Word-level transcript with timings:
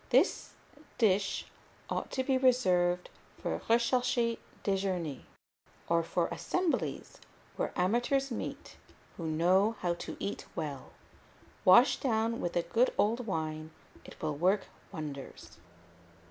This 0.09 0.53
dish 0.97 1.45
ought 1.87 2.09
to 2.13 2.23
be 2.23 2.35
reserved 2.35 3.11
for 3.37 3.59
recherché 3.69 4.39
déjeûners, 4.63 5.21
or 5.87 6.01
for 6.01 6.25
assemblies 6.29 7.19
where 7.55 7.71
amateurs 7.75 8.31
meet 8.31 8.77
who 9.17 9.27
know 9.27 9.75
how 9.81 9.93
to 9.93 10.17
eat 10.19 10.47
well; 10.55 10.89
washed 11.63 12.01
down 12.01 12.41
with 12.41 12.55
a 12.55 12.63
good 12.63 12.91
old 12.97 13.27
wine, 13.27 13.69
it 14.03 14.19
will 14.23 14.35
work 14.35 14.65
wonders. 14.91 15.59